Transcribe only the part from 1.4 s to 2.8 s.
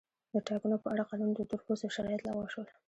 تور پوستو شرایط لغوه شول.